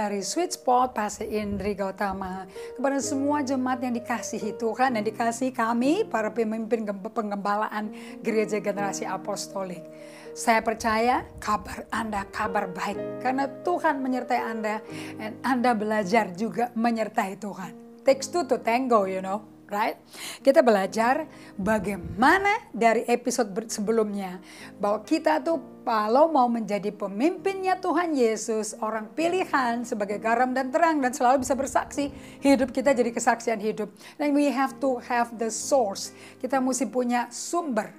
dari 0.00 0.24
Sweet 0.24 0.56
Spot 0.56 0.96
Pastor 0.96 1.28
Indri 1.28 1.76
Gautama. 1.76 2.48
Kepada 2.48 2.96
semua 3.04 3.44
jemaat 3.44 3.84
yang 3.84 3.92
dikasihi 3.92 4.56
Tuhan 4.56 4.96
dan 4.96 5.04
dikasihi 5.04 5.52
kami, 5.52 6.08
para 6.08 6.32
pemimpin 6.32 6.88
penggembalaan 6.88 7.92
Gereja 8.24 8.64
Generasi 8.64 9.04
Apostolik. 9.04 9.84
Saya 10.32 10.64
percaya 10.64 11.28
kabar 11.36 11.84
Anda 11.92 12.24
kabar 12.32 12.72
baik 12.72 13.20
karena 13.20 13.44
Tuhan 13.60 14.00
menyertai 14.00 14.40
Anda 14.40 14.80
dan 15.20 15.36
Anda 15.44 15.76
belajar 15.76 16.32
juga 16.32 16.72
menyertai 16.72 17.36
Tuhan. 17.36 18.00
Takes 18.00 18.32
two 18.32 18.48
to 18.48 18.56
tango, 18.56 19.04
you 19.04 19.20
know 19.20 19.59
right? 19.70 19.96
Kita 20.42 20.60
belajar 20.60 21.24
bagaimana 21.54 22.68
dari 22.74 23.06
episode 23.06 23.54
sebelumnya 23.70 24.42
bahwa 24.76 25.00
kita 25.06 25.40
tuh 25.40 25.80
kalau 25.80 26.28
mau 26.28 26.46
menjadi 26.46 26.92
pemimpinnya 26.92 27.80
Tuhan 27.80 28.12
Yesus, 28.12 28.76
orang 28.84 29.08
pilihan 29.16 29.82
sebagai 29.86 30.20
garam 30.20 30.52
dan 30.52 30.68
terang 30.68 31.00
dan 31.00 31.14
selalu 31.14 31.42
bisa 31.46 31.56
bersaksi, 31.56 32.12
hidup 32.44 32.74
kita 32.74 32.92
jadi 32.92 33.08
kesaksian 33.14 33.58
hidup. 33.62 33.88
Dan 34.20 34.36
we 34.36 34.52
have 34.52 34.76
to 34.76 35.00
have 35.08 35.32
the 35.40 35.48
source. 35.48 36.12
Kita 36.36 36.60
mesti 36.60 36.84
punya 36.84 37.32
sumber 37.32 37.90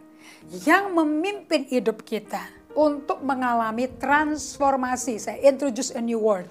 yang 0.63 0.94
memimpin 0.94 1.66
hidup 1.68 2.05
kita 2.05 2.62
untuk 2.76 3.20
mengalami 3.20 3.88
transformasi. 3.99 5.20
Saya 5.20 5.40
introduce 5.44 5.91
a 5.91 6.02
new 6.02 6.22
word. 6.22 6.48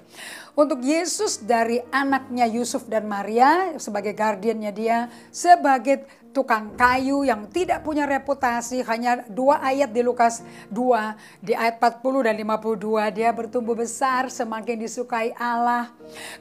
Untuk 0.51 0.83
Yesus 0.83 1.39
dari 1.39 1.79
anaknya 1.95 2.43
Yusuf 2.43 2.83
dan 2.91 3.07
Maria 3.07 3.79
sebagai 3.79 4.11
guardiannya 4.11 4.71
dia, 4.75 5.07
sebagai 5.31 6.03
tukang 6.35 6.75
kayu 6.75 7.27
yang 7.27 7.47
tidak 7.51 7.83
punya 7.83 8.07
reputasi, 8.07 8.83
hanya 8.87 9.23
dua 9.27 9.63
ayat 9.63 9.91
di 9.91 10.03
Lukas 10.03 10.43
2, 10.71 11.43
di 11.43 11.55
ayat 11.55 11.79
40 11.79 12.27
dan 12.27 12.35
52, 12.39 13.15
dia 13.15 13.29
bertumbuh 13.35 13.75
besar, 13.75 14.31
semakin 14.31 14.79
disukai 14.79 15.35
Allah, 15.35 15.91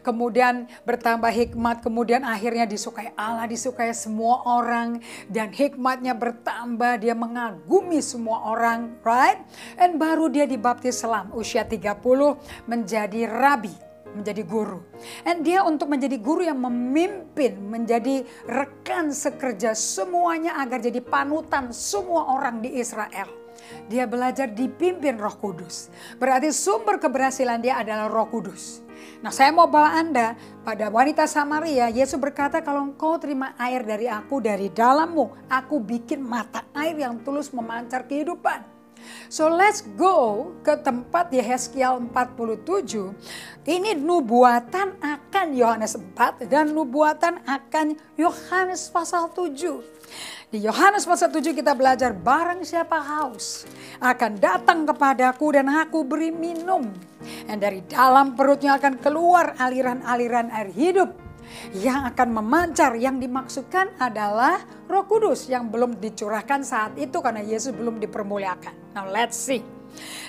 kemudian 0.03 0.71
bertambah 0.87 1.31
hikmat, 1.31 1.83
kemudian 1.83 2.23
akhirnya 2.23 2.67
disukai 2.67 3.11
Allah, 3.19 3.47
disukai 3.51 3.91
semua 3.95 4.43
orang, 4.47 5.03
dan 5.27 5.51
hikmatnya 5.51 6.15
bertambah, 6.15 7.03
dia 7.03 7.15
mengagumi 7.15 7.99
semua 8.03 8.47
orang, 8.47 8.95
right? 9.03 9.43
Dan 9.75 9.99
baru 9.99 10.31
dia 10.31 10.47
dibaptis 10.47 11.03
selam 11.03 11.35
usia 11.35 11.67
30 11.67 11.95
menjadi 12.71 13.27
rabi 13.27 13.90
menjadi 14.15 14.43
guru. 14.47 14.81
Dan 15.23 15.43
dia 15.47 15.63
untuk 15.63 15.91
menjadi 15.91 16.17
guru 16.19 16.45
yang 16.45 16.59
memimpin, 16.59 17.57
menjadi 17.61 18.27
rekan 18.47 19.15
sekerja 19.15 19.75
semuanya 19.77 20.59
agar 20.61 20.83
jadi 20.83 21.01
panutan 21.03 21.71
semua 21.71 22.35
orang 22.35 22.63
di 22.63 22.79
Israel. 22.79 23.31
Dia 23.87 24.09
belajar 24.09 24.51
dipimpin 24.51 25.21
roh 25.21 25.37
kudus. 25.37 25.93
Berarti 26.17 26.51
sumber 26.51 26.97
keberhasilan 26.97 27.61
dia 27.61 27.79
adalah 27.79 28.09
roh 28.09 28.27
kudus. 28.31 28.83
Nah 29.21 29.33
saya 29.33 29.53
mau 29.53 29.69
bawa 29.69 30.01
Anda 30.01 30.37
pada 30.65 30.89
wanita 30.89 31.29
Samaria. 31.29 31.93
Yesus 31.93 32.17
berkata 32.17 32.65
kalau 32.65 32.89
engkau 32.89 33.21
terima 33.21 33.53
air 33.61 33.85
dari 33.85 34.09
aku 34.09 34.41
dari 34.41 34.73
dalammu. 34.73 35.49
Aku 35.49 35.81
bikin 35.81 36.25
mata 36.25 36.65
air 36.73 36.97
yang 36.97 37.21
tulus 37.21 37.53
memancar 37.53 38.09
kehidupan. 38.09 38.80
So 39.31 39.47
let's 39.47 39.87
go 39.95 40.51
ke 40.67 40.75
tempat 40.83 41.31
Yehezkiel 41.31 42.03
47. 42.11 43.15
Ini 43.63 43.95
nubuatan 43.95 44.99
akan 44.99 45.47
Yohanes 45.55 45.95
4 45.95 46.51
dan 46.51 46.75
nubuatan 46.75 47.39
akan 47.47 47.95
Yohanes 48.19 48.91
pasal 48.91 49.31
7. 49.31 49.81
Di 50.51 50.59
Yohanes 50.59 51.07
pasal 51.07 51.31
7 51.31 51.55
kita 51.55 51.79
belajar 51.79 52.11
barang 52.11 52.67
siapa 52.67 52.99
haus 52.99 53.63
akan 54.03 54.43
datang 54.43 54.83
kepadaku 54.83 55.55
dan 55.55 55.71
aku 55.71 56.03
beri 56.03 56.35
minum. 56.35 56.91
Dan 57.47 57.63
dari 57.63 57.87
dalam 57.87 58.35
perutnya 58.35 58.75
akan 58.81 58.99
keluar 58.99 59.55
aliran-aliran 59.63 60.51
air 60.51 60.75
hidup 60.75 61.15
yang 61.77 62.07
akan 62.07 62.35
memancar 62.35 62.99
yang 62.99 63.23
dimaksudkan 63.23 63.95
adalah 63.99 64.63
Roh 64.91 65.07
Kudus 65.07 65.47
yang 65.47 65.71
belum 65.71 66.03
dicurahkan 66.03 66.67
saat 66.67 66.99
itu 66.99 67.19
karena 67.23 67.43
Yesus 67.47 67.71
belum 67.75 68.03
dipermuliakan. 68.03 68.80
Now 68.95 69.07
let's 69.07 69.39
see. 69.39 69.63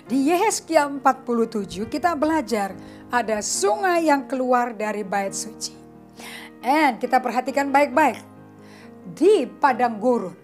Di 0.06 0.30
Yehezkiel 0.30 1.02
47 1.02 1.88
kita 1.90 2.18
belajar 2.18 2.74
ada 3.14 3.40
sungai 3.40 4.10
yang 4.10 4.26
keluar 4.26 4.74
dari 4.74 5.06
bait 5.06 5.34
suci. 5.34 5.74
And 6.62 7.02
kita 7.02 7.18
perhatikan 7.18 7.74
baik-baik. 7.74 8.22
Di 9.18 9.50
padang 9.50 9.98
gurun 9.98 10.42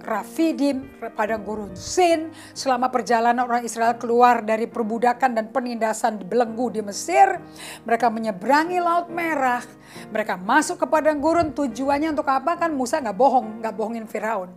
Rafidim, 0.00 0.88
padang 1.12 1.44
gurun 1.44 1.76
Sin, 1.76 2.32
selama 2.56 2.88
perjalanan 2.88 3.44
orang 3.44 3.68
Israel 3.68 4.00
keluar 4.00 4.40
dari 4.40 4.64
perbudakan 4.64 5.36
dan 5.36 5.52
penindasan 5.52 6.16
di 6.16 6.24
belenggu 6.24 6.72
di 6.72 6.80
Mesir, 6.80 7.36
mereka 7.84 8.08
menyeberangi 8.08 8.80
Laut 8.80 9.12
Merah, 9.12 9.60
mereka 10.08 10.40
masuk 10.40 10.80
ke 10.80 10.86
padang 10.88 11.20
gurun 11.20 11.52
tujuannya 11.52 12.16
untuk 12.16 12.26
apa 12.32 12.56
kan 12.56 12.72
Musa 12.72 12.96
nggak 13.04 13.16
bohong, 13.16 13.60
nggak 13.60 13.74
bohongin 13.76 14.08
Firaun. 14.08 14.48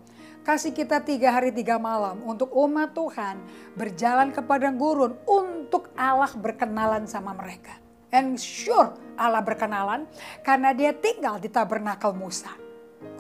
Kasih 0.44 0.76
kita 0.76 1.00
tiga 1.00 1.32
hari 1.32 1.56
tiga 1.56 1.80
malam 1.80 2.20
untuk 2.28 2.52
umat 2.52 2.92
Tuhan 2.92 3.40
berjalan 3.80 4.36
ke 4.36 4.44
padang 4.44 4.76
gurun 4.76 5.16
untuk 5.24 5.88
Allah 5.96 6.36
berkenalan 6.36 7.08
sama 7.08 7.32
mereka. 7.32 7.80
And 8.12 8.36
sure 8.36 8.92
Allah 9.16 9.40
berkenalan 9.40 10.04
karena 10.44 10.76
dia 10.76 10.92
tinggal 10.92 11.40
di 11.40 11.48
tabernakel 11.48 12.12
Musa 12.12 12.52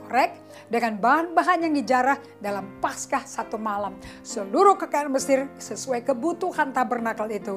korek 0.03 0.35
dengan 0.67 0.99
bahan-bahan 0.99 1.63
yang 1.63 1.73
dijarah 1.79 2.19
dalam 2.43 2.77
paskah 2.83 3.23
satu 3.23 3.55
malam. 3.55 3.95
Seluruh 4.19 4.75
kekayaan 4.75 5.09
Mesir 5.09 5.47
sesuai 5.55 6.03
kebutuhan 6.03 6.75
tabernakel 6.75 7.31
itu 7.31 7.55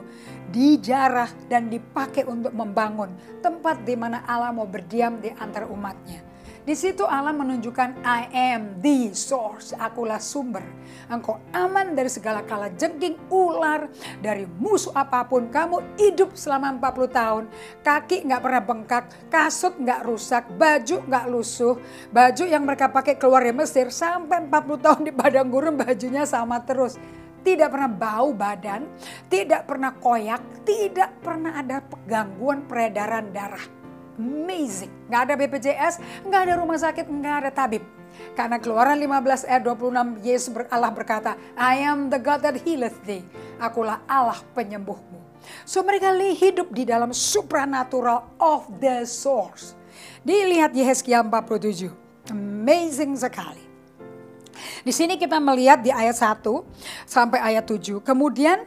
dijarah 0.55 1.29
dan 1.51 1.67
dipakai 1.67 2.23
untuk 2.23 2.55
membangun 2.55 3.13
tempat 3.43 3.83
di 3.83 3.99
mana 3.99 4.23
Allah 4.25 4.55
mau 4.55 4.65
berdiam 4.65 5.19
di 5.19 5.35
antara 5.37 5.67
umatnya. 5.67 6.36
Di 6.67 6.75
situ 6.75 7.07
Allah 7.07 7.31
menunjukkan 7.31 8.03
I 8.03 8.27
am 8.35 8.83
the 8.83 9.15
source, 9.15 9.71
akulah 9.79 10.19
sumber. 10.19 10.67
Engkau 11.07 11.39
aman 11.55 11.95
dari 11.95 12.11
segala 12.11 12.43
kala 12.43 12.75
jengking 12.75 13.15
ular, 13.31 13.87
dari 14.19 14.51
musuh 14.59 14.91
apa 14.91 15.23
pun. 15.31 15.47
Kamu 15.47 15.95
hidup 15.95 16.35
selama 16.35 16.75
40 16.75 17.07
tahun, 17.15 17.45
kaki 17.87 18.27
nggak 18.27 18.43
pernah 18.43 18.63
bengkak, 18.67 19.05
kasut 19.31 19.79
nggak 19.79 20.11
rusak, 20.11 20.51
baju 20.59 21.07
nggak 21.07 21.27
lusuh. 21.31 21.79
Baju 22.11 22.45
yang 22.51 22.67
mereka 22.67 22.91
pakai 22.91 23.15
keluar 23.15 23.47
dari 23.47 23.55
Mesir 23.55 23.95
sampai 23.95 24.51
40 24.51 24.83
tahun 24.83 25.01
di 25.07 25.15
padang 25.15 25.47
gurun 25.47 25.79
bajunya 25.79 26.27
sama 26.27 26.59
terus 26.67 26.99
tidak 27.47 27.79
pernah 27.79 27.95
bau 27.95 28.35
badan, 28.35 28.91
tidak 29.31 29.71
pernah 29.71 29.95
koyak, 29.95 30.67
tidak 30.67 31.15
pernah 31.23 31.63
ada 31.63 31.79
gangguan 32.11 32.67
peredaran 32.67 33.31
darah 33.31 33.76
amazing. 34.17 34.93
Gak 35.09 35.31
ada 35.31 35.35
BPJS, 35.39 36.01
gak 36.27 36.41
ada 36.49 36.59
rumah 36.59 36.77
sakit, 36.81 37.07
gak 37.21 37.37
ada 37.47 37.51
tabib. 37.53 37.85
Karena 38.33 38.57
keluaran 38.57 38.97
15 38.97 39.45
ayat 39.45 39.63
26 39.65 40.25
Yesus 40.25 40.53
Allah 40.73 40.91
berkata, 40.93 41.37
I 41.57 41.85
am 41.85 42.09
the 42.09 42.17
God 42.17 42.41
that 42.45 42.57
healeth 42.65 42.97
thee. 43.05 43.25
Akulah 43.61 44.01
Allah 44.09 44.41
penyembuhmu. 44.57 45.21
So 45.63 45.85
mereka 45.87 46.11
hidup 46.17 46.75
di 46.75 46.83
dalam 46.89 47.15
supernatural 47.15 48.27
of 48.41 48.67
the 48.83 49.07
source. 49.07 49.79
Dilihat 50.27 50.75
Yehezkiel 50.75 51.23
47. 51.23 51.93
Amazing 52.33 53.15
sekali. 53.15 53.63
Di 54.83 54.93
sini 54.95 55.21
kita 55.21 55.39
melihat 55.39 55.85
di 55.85 55.93
ayat 55.93 56.17
1 56.17 56.43
sampai 57.07 57.39
ayat 57.39 57.69
7. 57.69 58.03
Kemudian 58.03 58.67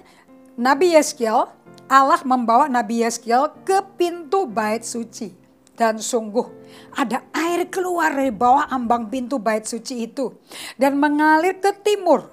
Nabi 0.60 0.92
Yeskiel, 0.92 1.48
Allah 1.90 2.22
membawa 2.22 2.70
Nabi 2.70 3.02
Yeskiel 3.02 3.50
ke 3.66 3.82
pintu 3.98 4.46
bait 4.46 4.86
suci. 4.86 5.34
Dan 5.74 5.98
sungguh 5.98 6.46
ada 6.94 7.26
air 7.34 7.66
keluar 7.66 8.14
dari 8.14 8.30
bawah 8.30 8.70
ambang 8.70 9.10
pintu 9.10 9.42
bait 9.42 9.66
suci 9.66 10.06
itu. 10.06 10.30
Dan 10.78 11.02
mengalir 11.02 11.58
ke 11.58 11.74
timur. 11.82 12.30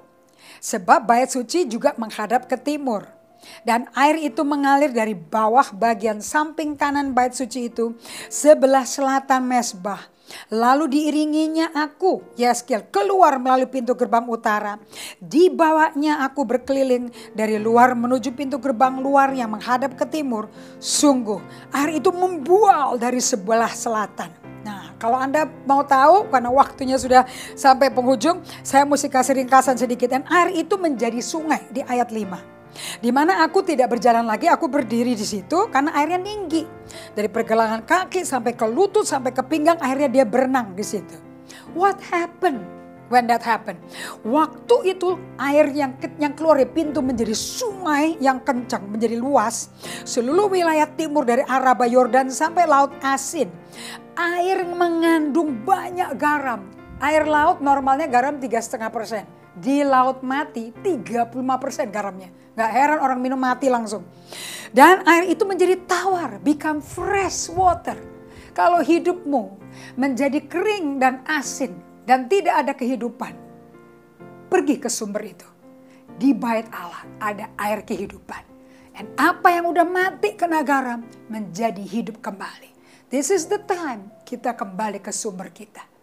Sebab 0.60 1.08
bait 1.08 1.32
suci 1.32 1.64
juga 1.64 1.96
menghadap 1.96 2.44
ke 2.44 2.60
timur. 2.60 3.08
Dan 3.64 3.88
air 3.96 4.20
itu 4.20 4.44
mengalir 4.44 4.92
dari 4.92 5.16
bawah 5.16 5.72
bagian 5.72 6.20
samping 6.20 6.76
kanan 6.76 7.16
bait 7.16 7.32
suci 7.32 7.72
itu 7.72 7.96
sebelah 8.28 8.84
selatan 8.84 9.46
mesbah 9.46 10.04
Lalu 10.50 10.90
diiringinya 10.90 11.74
aku, 11.74 12.22
Yeskel, 12.38 12.86
keluar 12.90 13.38
melalui 13.38 13.70
pintu 13.70 13.94
gerbang 13.94 14.26
utara. 14.26 14.78
Di 15.18 15.50
bawahnya 15.50 16.22
aku 16.26 16.46
berkeliling 16.46 17.10
dari 17.34 17.58
luar 17.58 17.94
menuju 17.98 18.34
pintu 18.34 18.58
gerbang 18.62 18.98
luar 18.98 19.34
yang 19.34 19.54
menghadap 19.54 19.94
ke 19.94 20.06
timur. 20.06 20.50
Sungguh, 20.78 21.38
air 21.74 21.98
itu 21.98 22.10
membual 22.10 22.98
dari 22.98 23.22
sebelah 23.22 23.70
selatan. 23.70 24.30
Nah, 24.66 24.98
kalau 24.98 25.14
Anda 25.14 25.46
mau 25.62 25.86
tahu, 25.86 26.26
karena 26.26 26.50
waktunya 26.50 26.98
sudah 26.98 27.22
sampai 27.54 27.94
penghujung, 27.94 28.42
saya 28.66 28.82
mesti 28.82 29.06
kasih 29.06 29.38
ringkasan 29.38 29.78
sedikit. 29.78 30.10
Dan 30.10 30.26
air 30.26 30.50
itu 30.58 30.74
menjadi 30.74 31.22
sungai 31.22 31.62
di 31.70 31.86
ayat 31.86 32.10
5. 32.10 32.55
Di 33.00 33.10
mana 33.10 33.44
aku 33.44 33.62
tidak 33.64 33.96
berjalan 33.96 34.24
lagi, 34.26 34.46
aku 34.46 34.68
berdiri 34.68 35.16
di 35.16 35.26
situ 35.26 35.68
karena 35.72 35.94
airnya 35.96 36.20
tinggi. 36.22 36.62
Dari 37.12 37.28
pergelangan 37.28 37.82
kaki 37.84 38.22
sampai 38.22 38.54
ke 38.54 38.66
lutut 38.68 39.04
sampai 39.04 39.32
ke 39.32 39.42
pinggang 39.44 39.80
akhirnya 39.80 40.22
dia 40.22 40.24
berenang 40.24 40.76
di 40.76 40.84
situ. 40.84 41.16
What 41.74 42.00
happened? 42.12 42.76
when 43.08 43.26
that 43.30 43.42
happen. 43.42 43.78
Waktu 44.26 44.96
itu 44.96 45.18
air 45.38 45.70
yang 45.70 45.94
yang 46.18 46.34
keluar 46.34 46.58
dari 46.58 46.70
pintu 46.70 47.02
menjadi 47.02 47.34
sungai 47.34 48.18
yang 48.18 48.42
kencang, 48.42 48.86
menjadi 48.86 49.16
luas. 49.18 49.70
Seluruh 50.02 50.50
wilayah 50.50 50.90
timur 50.90 51.22
dari 51.22 51.46
Araba 51.46 51.86
Yordan 51.86 52.30
sampai 52.30 52.66
Laut 52.66 52.92
Asin. 53.02 53.50
Air 54.16 54.64
mengandung 54.66 55.62
banyak 55.62 56.16
garam. 56.16 56.66
Air 56.96 57.28
laut 57.28 57.60
normalnya 57.60 58.08
garam 58.08 58.40
3,5 58.40 58.88
persen. 58.88 59.35
Di 59.56 59.80
laut 59.80 60.20
mati 60.20 60.68
35 60.68 61.32
persen 61.56 61.88
garamnya. 61.88 62.28
Gak 62.52 62.72
heran 62.72 63.00
orang 63.00 63.20
minum 63.20 63.40
mati 63.40 63.72
langsung. 63.72 64.04
Dan 64.72 65.00
air 65.08 65.32
itu 65.32 65.48
menjadi 65.48 65.80
tawar, 65.88 66.36
become 66.44 66.84
fresh 66.84 67.48
water. 67.52 67.96
Kalau 68.52 68.80
hidupmu 68.80 69.56
menjadi 69.96 70.44
kering 70.44 71.00
dan 71.00 71.24
asin, 71.28 71.76
dan 72.06 72.28
tidak 72.30 72.54
ada 72.64 72.72
kehidupan, 72.72 73.34
pergi 74.48 74.76
ke 74.80 74.88
sumber 74.88 75.26
itu. 75.26 75.48
Di 76.16 76.32
bait 76.32 76.64
Allah 76.72 77.04
ada 77.20 77.52
air 77.60 77.84
kehidupan. 77.84 78.42
Dan 78.96 79.12
apa 79.20 79.52
yang 79.52 79.68
udah 79.68 79.84
mati 79.84 80.32
kena 80.32 80.64
garam 80.64 81.04
menjadi 81.28 81.84
hidup 81.84 82.24
kembali. 82.24 82.72
This 83.12 83.28
is 83.28 83.44
the 83.52 83.60
time 83.60 84.08
kita 84.24 84.56
kembali 84.56 85.04
ke 85.04 85.12
sumber 85.12 85.52
kita. 85.52 85.95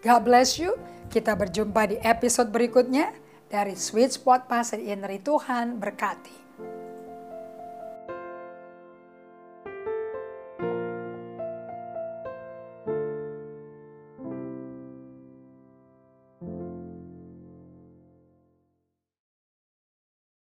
God 0.00 0.24
bless 0.24 0.56
you. 0.56 0.72
Kita 1.12 1.36
berjumpa 1.36 1.92
di 1.92 2.00
episode 2.00 2.48
berikutnya 2.48 3.12
dari 3.52 3.76
Sweet 3.76 4.16
Spot 4.16 4.48
Pastor 4.48 4.80
Inri 4.80 5.20
Tuhan 5.20 5.76
berkati. 5.76 6.49